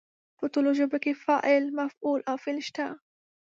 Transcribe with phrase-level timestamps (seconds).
[0.37, 2.85] په ټولو ژبو کې فاعل، مفعول او فعل شته.